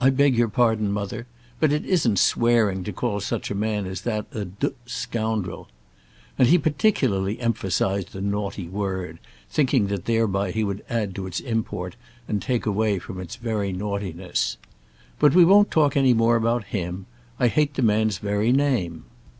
"I 0.00 0.10
beg 0.10 0.36
your 0.36 0.46
pardon, 0.46 0.92
mother. 0.92 1.26
But 1.58 1.72
it 1.72 1.84
isn't 1.84 2.20
swearing 2.20 2.84
to 2.84 2.92
call 2.92 3.18
such 3.18 3.50
a 3.50 3.54
man 3.56 3.84
as 3.84 4.02
that 4.02 4.26
a 4.30 4.44
d 4.44 4.68
scoundrel." 4.86 5.66
And 6.38 6.46
he 6.46 6.56
particularly 6.56 7.40
emphasized 7.40 8.12
the 8.12 8.20
naughty 8.20 8.68
word, 8.68 9.18
thinking 9.50 9.88
that 9.88 10.04
thereby 10.04 10.52
he 10.52 10.62
would 10.62 10.84
add 10.88 11.16
to 11.16 11.26
its 11.26 11.40
import, 11.40 11.96
and 12.28 12.40
take 12.40 12.64
away 12.64 13.00
from 13.00 13.18
its 13.18 13.36
naughtiness. 13.42 14.56
"But 15.18 15.34
we 15.34 15.44
won't 15.44 15.72
talk 15.72 15.96
any 15.96 16.14
more 16.14 16.36
about 16.36 16.66
him. 16.66 17.06
I 17.40 17.48
hate 17.48 17.74
the 17.74 17.82
man's 17.82 18.18
very 18.18 18.52
name. 18.52 19.02